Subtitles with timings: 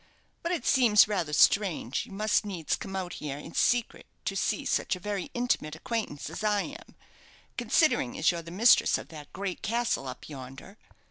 [0.41, 4.65] But it seems rather strange you must needs come out here in secret to see
[4.65, 6.95] such a very intimate acquaintance as I am,
[7.55, 10.79] considering as you're the mistress of that great castle up yonder.